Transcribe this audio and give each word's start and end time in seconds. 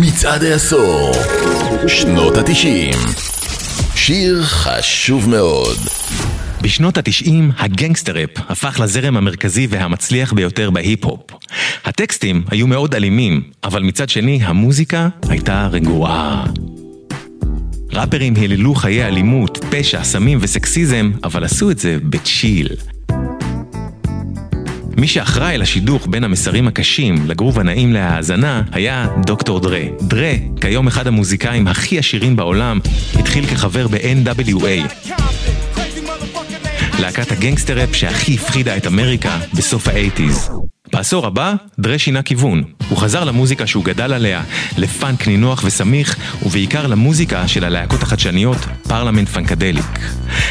מצעד 0.00 0.44
העשור, 0.44 1.12
שנות 1.86 2.36
התשעים. 2.36 2.94
שיר 3.94 4.42
חשוב 4.42 5.28
מאוד. 5.28 5.76
בשנות 6.62 6.98
התשעים 6.98 7.50
הגנגסטראפ 7.58 8.30
הפך 8.48 8.80
לזרם 8.80 9.16
המרכזי 9.16 9.66
והמצליח 9.70 10.32
ביותר 10.32 10.70
בהיפ-הופ. 10.70 11.20
הטקסטים 11.84 12.44
היו 12.50 12.66
מאוד 12.66 12.94
אלימים, 12.94 13.42
אבל 13.64 13.82
מצד 13.82 14.08
שני 14.08 14.40
המוזיקה 14.42 15.08
הייתה 15.28 15.68
רגועה. 15.72 16.46
ראפרים 17.92 18.36
היללו 18.36 18.74
חיי 18.74 19.06
אלימות, 19.06 19.64
פשע, 19.70 20.04
סמים 20.04 20.38
וסקסיזם, 20.40 21.10
אבל 21.24 21.44
עשו 21.44 21.70
את 21.70 21.78
זה 21.78 21.96
בצ'יל. 22.02 22.68
מי 24.96 25.08
שאחראי 25.08 25.58
לשידוך 25.58 26.06
בין 26.10 26.24
המסרים 26.24 26.68
הקשים 26.68 27.26
לגרוב 27.26 27.58
הנעים 27.58 27.92
להאזנה 27.92 28.62
היה 28.72 29.06
דוקטור 29.26 29.60
דרה. 29.60 29.82
דרה, 30.00 30.32
כיום 30.60 30.86
אחד 30.86 31.06
המוזיקאים 31.06 31.68
הכי 31.68 31.98
עשירים 31.98 32.36
בעולם, 32.36 32.78
התחיל 33.14 33.46
כחבר 33.46 33.88
ב-NWA. 33.88 34.92
להקת 37.00 37.32
הגנגסטר-אפ 37.32 37.96
שהכי 37.96 38.34
הפחידה 38.34 38.76
את 38.76 38.86
אמריקה 38.86 39.38
בסוף 39.54 39.88
האייטיז. 39.88 40.50
בעשור 40.92 41.26
הבא, 41.26 41.54
דרה 41.78 41.98
שינה 41.98 42.22
כיוון. 42.22 42.62
הוא 42.88 42.98
חזר 42.98 43.24
למוזיקה 43.24 43.66
שהוא 43.66 43.84
גדל 43.84 44.12
עליה, 44.12 44.42
לפאנק 44.78 45.28
נינוח 45.28 45.62
וסמיך, 45.64 46.16
ובעיקר 46.46 46.86
למוזיקה 46.86 47.48
של 47.48 47.64
הלהקות 47.64 48.02
החדשניות, 48.02 48.58
פרלמנט 48.88 49.28
פנקדליק. 49.28 49.98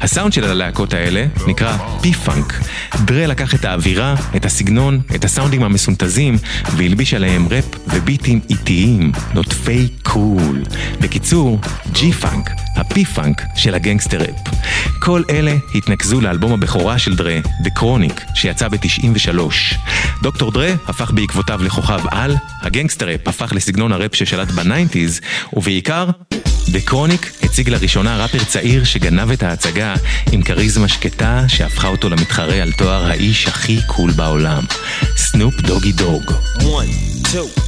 הסאונד 0.00 0.32
של 0.32 0.44
הלהקות 0.44 0.94
האלה 0.94 1.26
נקרא 1.46 1.76
פי-פאנק. 2.00 2.60
דרה 3.04 3.26
לקח 3.26 3.54
את 3.54 3.64
האווירה, 3.64 4.14
את 4.36 4.44
הסגנון, 4.44 5.00
את 5.14 5.24
הסאונדים 5.24 5.62
המסונטזים, 5.62 6.38
והלביש 6.76 7.14
עליהם 7.14 7.48
ראפ 7.50 7.64
וביטים 7.86 8.40
איטיים, 8.50 9.12
נוטפי 9.34 9.88
קול. 10.02 10.62
בקיצור, 11.00 11.60
ג'י-פאנק, 11.92 12.50
הפי-פאנק 12.76 13.42
של 13.56 13.74
הגנגסטר-אפ. 13.74 14.54
כל 15.00 15.22
אלה 15.30 15.54
התנקזו 15.74 16.20
לאלבום 16.20 16.52
הבכורה 16.52 16.98
של 16.98 17.16
דרה, 17.16 17.38
The 17.64 17.78
Chronic, 17.78 18.20
שיצא 18.34 18.68
ב-93. 18.68 19.38
דוקטור 20.22 20.50
דרה 20.50 20.70
הפך 20.88 21.10
בעקבותיו 21.10 21.64
לכוכב 21.64 22.00
על, 22.10 22.36
הגנגסטר-אפ 22.62 23.28
הפך 23.28 23.52
לסגנון 23.52 23.92
הראפ 23.92 24.14
ששלט 24.14 24.48
בניינטיז, 24.48 25.20
ובעיקר, 25.52 26.08
בקרוניק 26.72 27.32
הציג 27.42 27.68
לראשונה 27.68 28.22
ראפר 28.22 28.44
צעיר 28.44 28.84
שגנב 28.84 29.30
את 29.30 29.42
ההצגה 29.42 29.94
עם 30.32 30.42
כריזמה 30.42 30.88
שקטה 30.88 31.44
שהפכה 31.48 31.88
אותו 31.88 32.08
למתחרה 32.08 32.62
על 32.62 32.72
תואר 32.72 33.06
האיש 33.06 33.46
הכי 33.46 33.78
קול 33.86 34.10
בעולם. 34.12 34.64
סנופ 35.16 35.54
דוגי 35.60 35.92
דוג. 35.92 36.32
1, 36.60 36.64
2, 37.28 37.67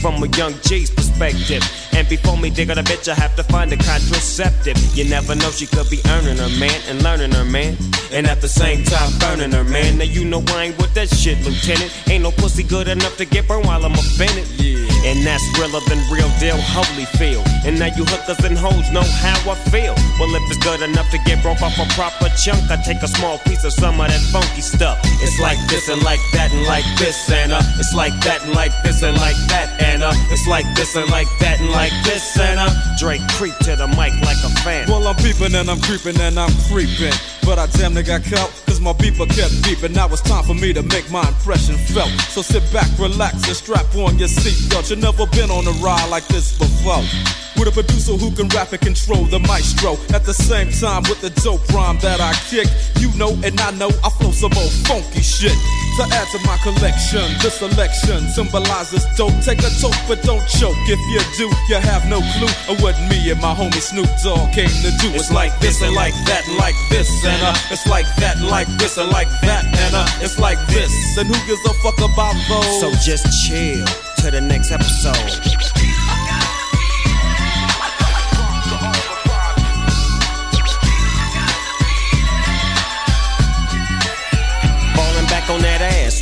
from 0.00 0.22
a 0.22 0.28
young 0.36 0.54
G's 0.62 0.90
perspective. 0.90 1.62
And 1.92 2.08
before 2.08 2.36
me 2.36 2.50
dig 2.50 2.70
on 2.70 2.78
a 2.78 2.82
bitch, 2.82 3.08
I 3.08 3.14
have 3.14 3.36
to 3.36 3.42
find 3.44 3.72
a 3.72 3.76
contraceptive. 3.76 4.76
You 4.96 5.08
never 5.08 5.34
know, 5.34 5.50
she 5.50 5.66
could 5.66 5.88
be 5.90 6.00
earning 6.08 6.38
her 6.38 6.48
man 6.58 6.80
and 6.88 7.02
learning 7.02 7.32
her 7.32 7.44
man. 7.44 7.76
And 8.12 8.26
at 8.26 8.40
the 8.40 8.48
same 8.48 8.84
time, 8.84 9.10
burning 9.18 9.52
her 9.52 9.64
man. 9.64 9.98
Now 9.98 10.04
you 10.04 10.24
know 10.24 10.42
I 10.48 10.64
ain't 10.64 10.78
with 10.78 10.94
that 10.94 11.08
shit, 11.08 11.38
Lieutenant. 11.44 11.92
Ain't 12.08 12.22
no 12.22 12.30
pussy 12.30 12.62
good 12.62 12.88
enough 12.88 13.16
to 13.18 13.24
get 13.24 13.46
burned 13.48 13.66
while 13.66 13.84
I'm 13.84 13.92
offended. 13.92 14.46
Yeah. 14.60 14.83
And 15.04 15.20
that's 15.20 15.44
realer 15.60 15.84
than 15.88 16.00
real 16.08 16.30
deal, 16.40 16.56
holy 16.56 17.04
feel. 17.20 17.44
And 17.64 17.78
now 17.78 17.92
you 17.92 18.04
hookers 18.08 18.40
and 18.44 18.56
hoes 18.56 18.90
know 18.90 19.04
how 19.20 19.36
I 19.44 19.54
feel. 19.68 19.94
Well, 20.18 20.32
if 20.34 20.42
it's 20.48 20.58
good 20.64 20.80
enough 20.80 21.10
to 21.12 21.18
get 21.28 21.42
broke 21.42 21.60
off 21.60 21.76
a 21.78 21.86
proper 21.92 22.32
chunk, 22.40 22.70
I 22.70 22.76
take 22.80 23.02
a 23.02 23.08
small 23.08 23.38
piece 23.44 23.64
of 23.64 23.72
some 23.72 24.00
of 24.00 24.08
that 24.08 24.20
funky 24.32 24.62
stuff. 24.62 24.98
It's 25.20 25.38
like 25.40 25.58
this 25.68 25.88
and 25.88 26.02
like 26.02 26.20
that 26.32 26.52
and 26.52 26.64
like 26.66 26.88
this 26.96 27.30
and 27.30 27.52
it's 27.78 27.92
like 27.92 28.16
that 28.24 28.42
and 28.42 28.52
like 28.52 28.72
this 28.82 29.02
and 29.02 29.16
like 29.16 29.36
that 29.52 29.68
and 29.82 30.02
it's 30.32 30.46
like 30.48 30.66
this 30.74 30.96
and 30.96 31.10
like 31.10 31.28
that 31.40 31.60
and 31.60 31.70
like 31.70 31.92
this 32.04 32.38
and 32.38 32.58
Dre 32.98 33.18
creep 33.36 33.56
to 33.68 33.76
the 33.76 33.88
mic 33.88 34.16
like 34.24 34.40
a 34.40 34.50
fan. 34.64 34.88
Well, 34.88 35.06
I'm 35.06 35.16
peeping 35.16 35.54
and 35.54 35.68
I'm 35.68 35.80
creeping 35.80 36.18
and 36.20 36.38
I'm 36.38 36.52
creeping, 36.72 37.12
but 37.44 37.58
I 37.58 37.66
damn 37.66 37.92
near 37.92 38.02
got 38.02 38.24
caught 38.24 38.63
my 38.84 38.92
beeper 38.92 39.26
kept 39.26 39.54
beeping. 39.64 39.94
Now 39.94 40.08
it's 40.08 40.20
time 40.20 40.44
for 40.44 40.54
me 40.54 40.74
to 40.74 40.82
make 40.82 41.10
my 41.10 41.26
impression 41.26 41.74
felt. 41.76 42.10
So 42.28 42.42
sit 42.42 42.62
back, 42.70 42.86
relax, 42.98 43.34
and 43.48 43.56
strap 43.56 43.86
on 43.96 44.18
your 44.18 44.28
seatbelt. 44.28 44.90
You've 44.90 45.00
never 45.00 45.26
been 45.26 45.50
on 45.50 45.66
a 45.66 45.72
ride 45.82 46.08
like 46.10 46.26
this 46.28 46.56
before. 46.58 47.43
With 47.56 47.68
a 47.68 47.72
producer 47.72 48.18
who 48.18 48.34
can 48.34 48.48
rap 48.48 48.72
and 48.72 48.80
control 48.80 49.24
the 49.24 49.38
maestro. 49.38 49.94
At 50.12 50.24
the 50.24 50.34
same 50.34 50.70
time, 50.70 51.02
with 51.08 51.20
the 51.20 51.30
dope 51.42 51.62
rhyme 51.70 51.98
that 52.02 52.20
I 52.20 52.34
kick, 52.50 52.66
you 52.98 53.14
know 53.14 53.30
and 53.46 53.54
I 53.60 53.70
know 53.72 53.90
I 54.02 54.10
flow 54.10 54.32
some 54.32 54.52
old 54.58 54.74
funky 54.86 55.22
shit. 55.22 55.54
To 55.94 56.02
add 56.10 56.26
to 56.34 56.38
my 56.42 56.58
collection, 56.66 57.22
this 57.38 57.62
selection 57.62 58.26
symbolizes 58.34 59.06
dope. 59.14 59.30
Take 59.46 59.62
a 59.62 59.70
toke, 59.78 59.94
but 60.10 60.18
don't 60.26 60.42
choke. 60.50 60.74
If 60.90 60.98
you 61.06 61.22
do, 61.38 61.46
you 61.70 61.78
have 61.78 62.02
no 62.10 62.18
clue 62.34 62.50
of 62.66 62.82
what 62.82 62.98
me 63.06 63.30
and 63.30 63.40
my 63.40 63.54
homie 63.54 63.78
Snoop 63.78 64.10
Dogg 64.24 64.50
came 64.50 64.74
to 64.82 64.90
do. 64.98 65.14
It's 65.14 65.30
like 65.30 65.54
this 65.60 65.82
and 65.82 65.94
like 65.94 66.14
that, 66.26 66.42
like 66.58 66.74
this, 66.90 67.06
and 67.24 67.40
uh, 67.42 67.54
it's 67.70 67.86
like 67.86 68.06
that, 68.18 68.42
like 68.42 68.66
this, 68.82 68.98
and 68.98 69.10
like 69.10 69.30
that, 69.46 69.62
and 69.64 69.94
uh, 69.94 70.06
it's 70.18 70.40
like 70.40 70.58
this. 70.66 70.90
And 71.16 71.28
who 71.28 71.38
gives 71.46 71.64
a 71.64 71.74
fuck 71.74 71.98
about 71.98 72.34
those? 72.50 72.80
So 72.80 72.90
just 73.06 73.30
chill 73.46 73.86
to 74.26 74.30
the 74.32 74.40
next 74.40 74.72
episode. 74.72 75.93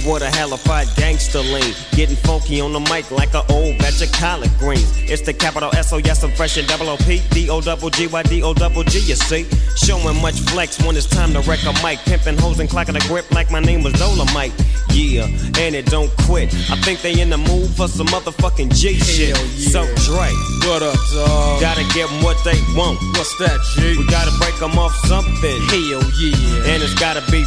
What 0.05 0.23
a 0.23 0.31
halified 0.31 0.89
gangster 0.97 1.41
lean. 1.41 1.75
Getting 1.93 2.17
funky 2.17 2.61
on 2.61 2.73
the 2.73 2.81
mic 2.81 3.11
like 3.11 3.35
an 3.35 3.43
old 3.49 3.79
batch 3.79 4.03
of 4.03 4.13
collard 4.13 4.51
greens. 4.59 4.91
It's 4.99 5.23
the 5.23 5.33
capital 5.33 5.71
S 5.75 5.93
O 5.93 5.99
yes, 5.99 6.23
I'm 6.23 6.31
fresh 6.33 6.57
and 6.57 6.67
double 6.67 6.89
O 6.89 6.97
P 6.97 7.21
D 7.31 7.49
O 7.51 7.61
double 7.61 7.91
G 7.91 8.07
Y 8.07 8.23
D 8.25 8.43
O 8.43 8.55
double 8.55 8.85
G. 8.85 8.99
You 9.01 9.17
see, 9.17 9.47
showing 9.77 10.21
much 10.21 10.41
flex 10.51 10.83
when 10.85 10.97
it's 10.97 11.07
time 11.07 11.33
to 11.33 11.41
wreck 11.41 11.63
a 11.65 11.73
mic. 11.83 11.99
Pimping 12.01 12.39
hoes 12.39 12.59
and 12.61 12.69
clocking 12.69 12.97
a 12.97 13.09
grip 13.09 13.31
like 13.31 13.51
my 13.51 13.61
name 13.61 13.83
was 13.83 13.93
Dolomite. 13.95 14.53
Yeah, 14.91 15.25
and 15.59 15.75
it 15.75 15.87
don't 15.87 16.11
quit. 16.29 16.53
I 16.71 16.77
think 16.83 17.01
they 17.01 17.21
in 17.21 17.31
the 17.31 17.39
mood 17.39 17.71
for 17.71 17.89
some 17.89 18.09
motherfucking 18.09 18.75
G 18.75 18.99
shit. 18.99 19.29
Yeah. 19.29 19.71
So 19.71 19.83
Dre, 20.05 20.29
what 20.69 20.83
up, 20.83 20.97
dog? 21.15 21.61
Gotta 21.61 21.85
give 21.95 22.09
them 22.11 22.23
what 22.23 22.37
they 22.45 22.59
want. 22.77 22.99
What's 23.17 23.37
that, 23.39 23.59
G? 23.75 23.97
We 23.97 24.07
gotta 24.09 24.33
break 24.39 24.59
them 24.59 24.79
off 24.79 24.95
something. 25.07 25.61
Hell 25.69 26.05
yeah. 26.21 26.73
And 26.73 26.83
it's 26.83 26.95
gotta 26.95 27.23
be 27.31 27.45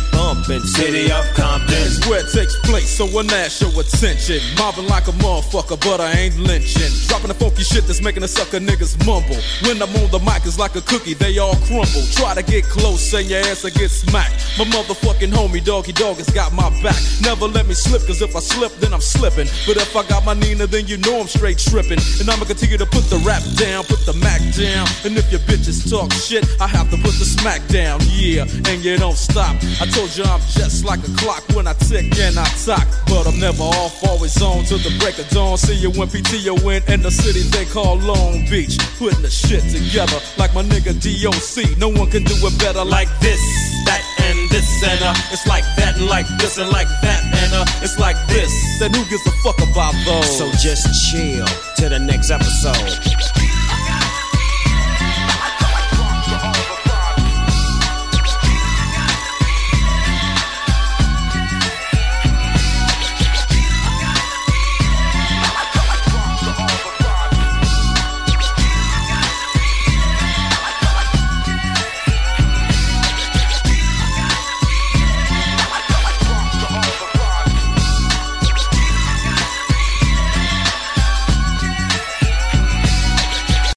bumping. 0.48 0.68
City 0.68 1.12
of 1.12 1.26
Compton. 1.34 1.74
Is 1.76 2.00
where 2.08 2.20
it 2.20 2.32
takes 2.32 2.58
place, 2.68 2.90
so 2.90 3.06
that 3.06 3.52
show 3.52 3.70
attention. 3.80 4.40
Mobbing 4.58 4.88
like 4.88 5.08
a 5.08 5.12
motherfucker, 5.24 5.80
but 5.82 6.00
I 6.00 6.12
ain't 6.12 6.38
lynching. 6.38 6.92
Dropping 7.08 7.28
the 7.28 7.34
funky 7.34 7.64
shit 7.64 7.86
that's 7.86 8.02
making 8.02 8.22
the 8.22 8.28
sucker 8.28 8.60
niggas 8.60 8.98
mumble. 9.06 9.38
When 9.64 9.82
I'm 9.82 9.94
on 10.02 10.12
the 10.12 10.20
mic, 10.20 10.46
it's 10.46 10.60
like 10.60 10.76
a 10.76 10.82
cookie, 10.82 11.14
they 11.14 11.38
all 11.38 11.56
crumble. 11.68 12.04
Try 12.14 12.36
to 12.36 12.44
get 12.44 12.66
close, 12.66 13.14
and 13.14 13.30
your 13.30 13.40
ass 13.40 13.64
will 13.64 13.72
get 13.72 13.90
smacked. 13.90 14.58
My 14.58 14.66
motherfucking 14.66 15.32
homie, 15.32 15.64
Doggy 15.64 15.94
Dogg, 15.94 16.18
has 16.18 16.30
got 16.30 16.54
my 16.54 16.70
back. 16.82 17.00
Never 17.22 17.48
let 17.48 17.68
me 17.68 17.74
slip, 17.74 18.06
cause 18.06 18.22
if 18.22 18.36
I 18.36 18.40
slip, 18.40 18.74
then 18.80 18.94
I'm 18.94 19.02
slipping. 19.02 19.48
But 19.66 19.78
if 19.78 19.96
I 19.96 20.08
got 20.08 20.26
my 20.26 20.34
Nina, 20.34 20.68
then 20.68 20.88
you 20.88 20.98
know 20.98 21.20
I'm 21.20 21.28
straight 21.28 21.58
tripping. 21.58 22.00
And 22.20 22.30
I'ma 22.30 22.46
continue 22.46 22.78
to 22.78 22.86
put 22.86 23.06
the 23.10 23.18
rap 23.26 23.44
down, 23.56 23.84
put 23.86 24.06
the 24.06 24.14
Mac 24.14 24.42
down. 24.56 24.88
And 25.04 25.18
if 25.18 25.32
your 25.32 25.42
bitches 25.42 25.90
talk 25.90 26.12
shit, 26.14 26.46
I 26.60 26.68
have 26.68 26.90
to 26.92 26.98
put 26.98 27.14
the 27.20 27.26
smack 27.26 27.66
down. 27.68 28.02
Yeah, 28.12 28.46
and 28.70 28.84
you 28.84 28.98
don't 28.98 29.18
stop. 29.18 29.56
I 29.82 29.86
told 29.86 30.16
you 30.16 30.24
I'm 30.24 30.35
just 30.42 30.86
like 30.86 31.00
a 31.08 31.12
clock 31.18 31.44
when 31.54 31.68
I 31.68 31.74
tick 31.74 32.18
and 32.20 32.38
I 32.38 32.46
talk. 32.66 32.88
But 33.08 33.28
I'm 33.28 33.40
never 33.40 33.64
off, 33.64 34.04
always 34.04 34.42
on 34.42 34.64
till 34.66 34.80
the 34.80 34.96
break 35.00 35.18
of 35.20 35.30
dawn. 35.30 35.58
See 35.58 35.76
you 35.76 35.92
when 35.92 36.08
PTO 36.08 36.56
in 36.72 36.82
in 36.92 37.02
the 37.02 37.12
city 37.12 37.42
they 37.54 37.66
call 37.66 37.98
Long 37.98 38.46
Beach. 38.50 38.78
Putting 38.98 39.22
the 39.22 39.30
shit 39.30 39.64
together 39.72 40.18
like 40.38 40.54
my 40.54 40.64
nigga 40.64 40.94
DOC. 40.96 41.78
No 41.78 41.90
one 41.90 42.10
can 42.10 42.24
do 42.24 42.36
it 42.36 42.60
better 42.60 42.84
like 42.84 43.10
this, 43.20 43.42
that, 43.86 44.04
and 44.24 44.50
this. 44.50 44.68
And 44.84 45.02
uh, 45.04 45.14
it's 45.32 45.48
like 45.48 45.64
that, 45.78 45.98
and 45.98 46.08
like 46.08 46.28
this, 46.40 46.58
and 46.58 46.70
like 46.70 46.90
that. 47.02 47.22
And 47.24 47.54
uh, 47.54 47.66
it's 47.84 48.00
like 48.00 48.18
this. 48.28 48.52
Then 48.80 48.94
who 48.94 49.04
gives 49.10 49.26
a 49.28 49.32
fuck 49.44 49.58
about 49.62 49.94
those? 50.06 50.38
So 50.38 50.52
just 50.58 50.86
chill 51.12 51.46
to 51.78 51.90
the 51.90 52.00
next 52.00 52.32
episode. 52.32 53.25